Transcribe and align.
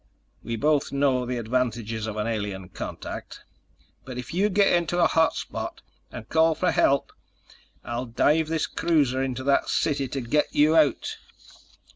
We 0.41 0.55
both 0.55 0.91
know 0.91 1.27
the 1.27 1.37
advantages 1.37 2.07
of 2.07 2.17
an 2.17 2.25
alien 2.25 2.69
contact. 2.69 3.43
But 4.03 4.17
if 4.17 4.33
you 4.33 4.49
get 4.49 4.73
into 4.73 4.97
a 4.99 5.05
hot 5.05 5.35
spot, 5.35 5.83
and 6.11 6.27
call 6.27 6.55
for 6.55 6.71
help, 6.71 7.13
I'll 7.83 8.07
dive 8.07 8.47
this 8.47 8.65
cruiser 8.65 9.21
into 9.21 9.43
that 9.43 9.69
city 9.69 10.07
to 10.07 10.19
get 10.19 10.55
you 10.55 10.75
out!" 10.75 11.17